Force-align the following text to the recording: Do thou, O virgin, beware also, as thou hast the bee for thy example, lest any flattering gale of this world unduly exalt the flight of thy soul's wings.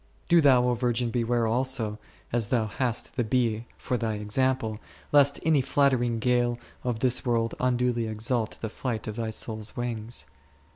Do 0.27 0.41
thou, 0.41 0.63
O 0.67 0.73
virgin, 0.73 1.11
beware 1.11 1.45
also, 1.45 1.99
as 2.33 2.47
thou 2.47 2.65
hast 2.65 3.17
the 3.17 3.23
bee 3.23 3.67
for 3.77 3.97
thy 3.97 4.15
example, 4.15 4.79
lest 5.11 5.39
any 5.45 5.61
flattering 5.61 6.17
gale 6.17 6.57
of 6.83 7.01
this 7.01 7.23
world 7.23 7.53
unduly 7.59 8.07
exalt 8.07 8.57
the 8.63 8.69
flight 8.69 9.05
of 9.07 9.15
thy 9.17 9.29
soul's 9.29 9.77
wings. 9.77 10.25